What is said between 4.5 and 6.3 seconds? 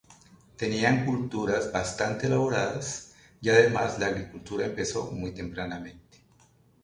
empezó muy tempranamente.